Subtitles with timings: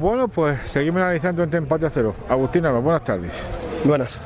[0.00, 2.14] Bueno, pues seguimos analizando este empate a cero.
[2.26, 3.32] Agustín Nava, buenas tardes.
[3.84, 4.18] Buenas.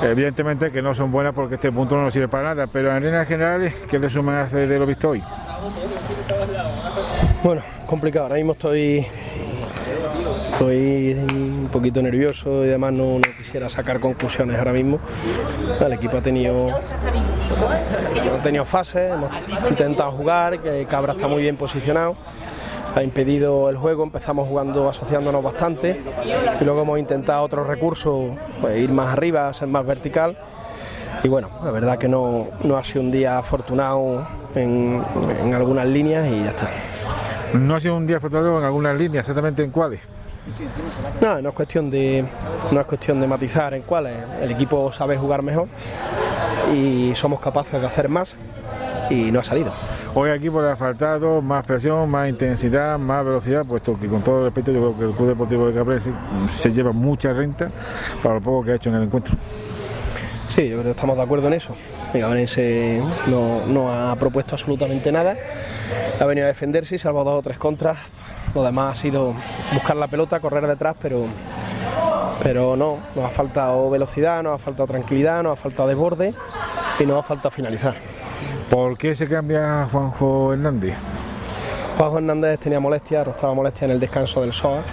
[0.00, 3.02] Evidentemente que no son buenas porque este punto no nos sirve para nada, pero en
[3.02, 5.20] líneas generales, ¿qué resumen hace de lo visto hoy?
[7.42, 8.26] Bueno, complicado.
[8.26, 9.04] Ahora mismo estoy
[10.52, 15.00] estoy un poquito nervioso y además no, no quisiera sacar conclusiones ahora mismo.
[15.80, 19.32] El equipo ha tenido ha tenido fases, hemos
[19.68, 22.16] intentado jugar, que Cabra está muy bien posicionado
[22.94, 26.00] ha impedido el juego, empezamos jugando asociándonos bastante
[26.60, 28.30] y luego hemos intentado otros recursos,
[28.60, 30.36] pues, ir más arriba, ser más vertical
[31.22, 35.02] y bueno, la verdad que no, no ha sido un día afortunado en,
[35.42, 36.70] en algunas líneas y ya está.
[37.54, 40.00] No ha sido un día afortunado en algunas líneas, exactamente en cuáles.
[41.20, 42.24] No, no es cuestión de
[42.70, 44.14] no es cuestión de matizar en cuáles.
[44.40, 45.68] El equipo sabe jugar mejor
[46.74, 48.36] y somos capaces de hacer más
[49.10, 49.72] y no ha salido.
[50.12, 54.72] Hoy aquí por faltado más presión, más intensidad, más velocidad, puesto que con todo respeto
[54.72, 56.02] yo creo que el Club Deportivo de Cabrera
[56.48, 57.70] se lleva mucha renta
[58.20, 59.36] para lo poco que ha hecho en el encuentro.
[60.48, 61.76] Sí, yo creo que estamos de acuerdo en eso.
[62.12, 65.36] Cabrense no, no ha propuesto absolutamente nada.
[66.18, 67.98] Ha venido a defenderse salvo dos o tres contras.
[68.52, 69.32] Lo demás ha sido
[69.72, 71.26] buscar la pelota, correr detrás, pero,
[72.42, 76.34] pero no, nos ha faltado velocidad, nos ha faltado tranquilidad, nos ha faltado desborde
[76.98, 77.94] y nos ha faltado finalizar.
[78.70, 80.96] ¿Por qué se cambia Juanjo Hernández?
[81.98, 84.84] Juanjo Hernández tenía molestia, arrastraba molestia en el descanso del SOA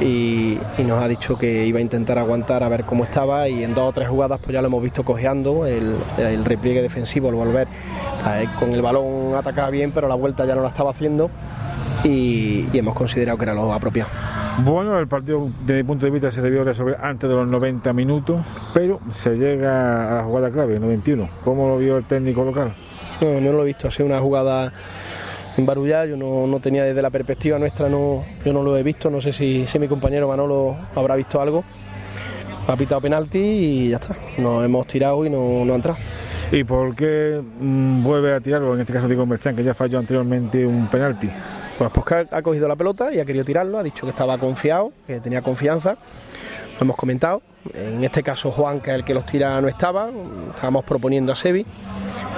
[0.00, 3.62] y, y, nos ha dicho que iba a intentar aguantar a ver cómo estaba y
[3.62, 7.28] en dos o tres jugadas pues ya lo hemos visto cojeando, el, el repliegue defensivo,
[7.28, 7.68] el volver,
[8.58, 11.30] con el balón atacaba bien pero la vuelta ya no la estaba haciendo
[12.02, 14.10] y, y hemos considerado que era lo apropiado.
[14.64, 17.92] Bueno, el partido desde mi punto de vista se debió resolver antes de los 90
[17.92, 18.40] minutos,
[18.74, 21.28] pero se llega a la jugada clave, el 91.
[21.44, 22.72] ¿Cómo lo vio el técnico local?
[23.20, 24.72] No, no lo he visto, ha sido una jugada
[25.56, 29.10] embarullada, yo no, no, tenía desde la perspectiva nuestra, no, yo no lo he visto,
[29.10, 31.64] no sé si, si mi compañero Manolo habrá visto algo.
[32.66, 35.98] Ha pitado penalti y ya está, nos hemos tirado y no, no ha entrado.
[36.50, 38.74] ¿Y por qué mmm, vuelve a tirarlo?
[38.74, 41.28] En este caso digo Merchan, que ya falló anteriormente un penalti.
[41.78, 44.92] Pues porque ha cogido la pelota y ha querido tirarlo, ha dicho que estaba confiado,
[45.06, 45.96] que tenía confianza.
[46.74, 47.42] Lo hemos comentado.
[47.72, 50.10] En este caso Juan, que es el que los tira, no estaba.
[50.54, 51.66] Estábamos proponiendo a Sebi.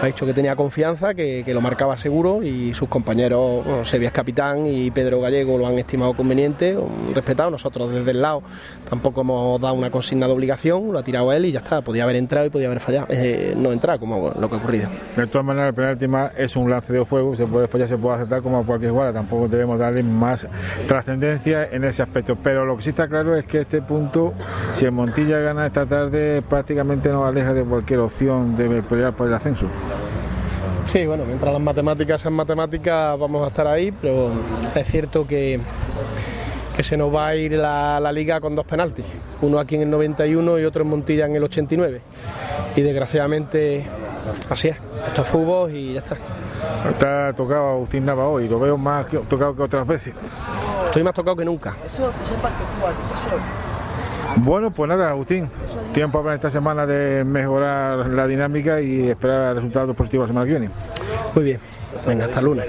[0.01, 4.07] Ha dicho que tenía confianza, que, que lo marcaba seguro y sus compañeros, bueno, Sebi
[4.07, 6.77] es capitán y Pedro Gallego lo han estimado conveniente,
[7.15, 7.51] respetado.
[7.51, 8.43] Nosotros desde el lado
[8.89, 11.81] tampoco hemos dado una consigna de obligación, lo ha tirado él y ya está.
[11.81, 14.89] Podía haber entrado y podía haber fallado, eh, no entrar, como lo que ha ocurrido.
[15.17, 17.97] De todas maneras, el penalti más es un lance de juego, se puede fallar, se
[17.97, 19.13] puede aceptar como a cualquier jugada.
[19.13, 20.47] Tampoco debemos darle más
[20.87, 22.37] trascendencia en ese aspecto.
[22.37, 24.35] Pero lo que sí está claro es que este punto,
[24.73, 29.29] si el Montilla gana esta tarde, prácticamente nos aleja de cualquier opción de pelear por
[29.29, 29.67] el ascenso.
[30.87, 34.31] Sí, bueno, mientras las matemáticas sean matemáticas vamos a estar ahí, pero
[34.75, 35.59] es cierto que,
[36.77, 39.05] que se nos va a ir la, la, liga con dos penaltis,
[39.43, 42.01] uno aquí en el 91 y otro en Montilla en el 89.
[42.77, 43.85] Y desgraciadamente
[44.49, 44.77] así es,
[45.07, 46.17] esto es fútbol y ya está.
[46.89, 50.15] Está tocado Agustín Nava hoy, lo veo más que, tocado que otras veces.
[50.85, 51.75] Estoy más tocado que nunca.
[54.37, 55.49] Bueno, pues nada, Agustín,
[55.93, 60.59] tiempo para esta semana de mejorar la dinámica y esperar resultados positivos la semana que
[60.59, 60.71] viene.
[61.35, 61.59] Muy bien,
[62.07, 62.67] venga, hasta lunes.